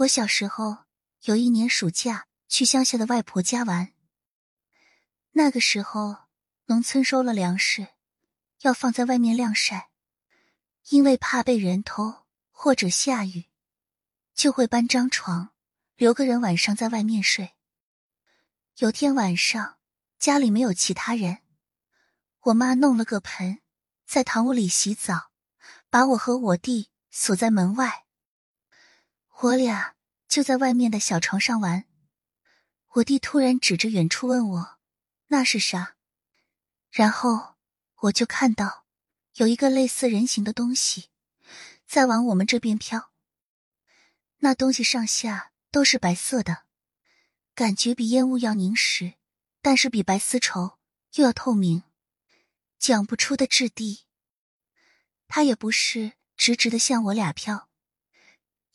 [0.00, 0.86] 我小时候
[1.24, 3.92] 有一年暑假去乡下的外婆家玩，
[5.32, 6.16] 那个时候
[6.66, 7.88] 农村收了粮食，
[8.62, 9.90] 要放在外面晾晒，
[10.88, 13.50] 因为怕被人偷或者下雨，
[14.34, 15.50] 就会搬张床，
[15.96, 17.54] 留个人晚上在外面睡。
[18.76, 19.76] 有天晚上
[20.18, 21.42] 家里没有其他人，
[22.44, 23.60] 我妈弄了个盆，
[24.06, 25.32] 在堂屋里洗澡，
[25.90, 28.06] 把我和我弟锁在门外。
[29.42, 29.94] 我俩
[30.28, 31.86] 就在外面的小床上玩，
[32.88, 34.78] 我弟突然指着远处问我
[35.28, 35.96] ：“那是啥？”
[36.92, 37.54] 然后
[38.02, 38.84] 我就看到
[39.36, 41.08] 有一个类似人形的东西
[41.86, 43.12] 在往我们这边飘。
[44.40, 46.64] 那东西上下都是白色的，
[47.54, 49.14] 感觉比烟雾要凝实，
[49.62, 50.78] 但是比白丝绸
[51.14, 51.82] 又要透明，
[52.78, 54.04] 讲不出的质地。
[55.28, 57.69] 它也不是直直的向我俩飘。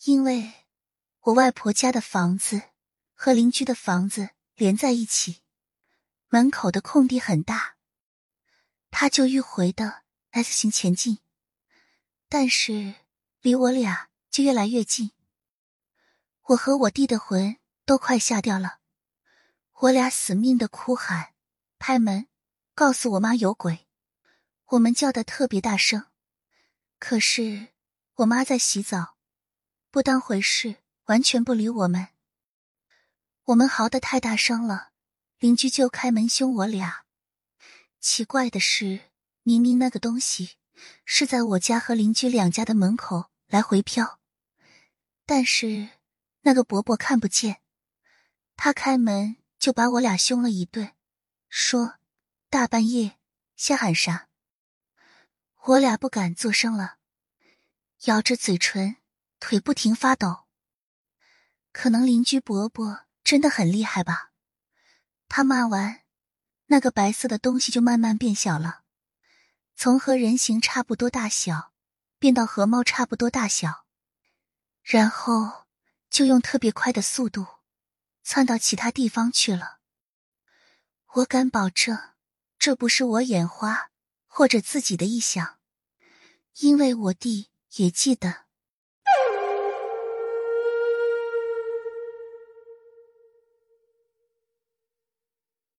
[0.04, 0.54] 因为
[1.22, 2.62] 我外婆家的房子
[3.14, 5.42] 和邻居的房子连在一起，
[6.28, 7.78] 门口的空地很大，
[8.92, 11.20] 他就迂回的 S 型前进，
[12.30, 12.96] 但是
[13.42, 15.12] 离我俩就越来越近。
[16.44, 18.80] 我和我弟的魂都快吓掉了，
[19.74, 21.34] 我俩死命的哭喊、
[21.80, 22.28] 拍门，
[22.76, 23.88] 告诉我妈有鬼。
[24.66, 26.06] 我们叫的特别大声，
[27.00, 27.70] 可是
[28.16, 29.15] 我妈在洗澡。
[29.96, 32.10] 不当回事，完全不理我们。
[33.46, 34.90] 我们嚎得太大声了，
[35.40, 37.06] 邻居就开门凶我俩。
[38.02, 39.12] 奇怪的是，
[39.44, 40.58] 明明那个东西
[41.06, 44.20] 是在我家和邻居两家的门口来回飘，
[45.26, 45.88] 但是
[46.42, 47.62] 那个伯伯看不见，
[48.58, 50.92] 他开门就把我俩凶了一顿，
[51.48, 51.96] 说
[52.52, 53.16] ：“大半夜
[53.56, 54.28] 瞎喊啥？”
[55.68, 56.98] 我俩不敢作声了，
[58.08, 58.98] 咬着嘴唇。
[59.40, 60.46] 腿不停发抖，
[61.72, 64.32] 可能邻居伯伯真的很厉害吧？
[65.28, 66.04] 他骂完，
[66.68, 68.84] 那个白色的东西就慢慢变小了，
[69.76, 71.74] 从和人形差不多大小
[72.18, 73.86] 变到和猫差不多大小，
[74.82, 75.66] 然后
[76.10, 77.46] 就用特别快的速度
[78.24, 79.80] 窜到其他地方去了。
[81.16, 82.14] 我敢保证，
[82.58, 83.92] 这不是我眼花
[84.26, 85.60] 或者自己的臆想，
[86.60, 88.45] 因为我弟也记得。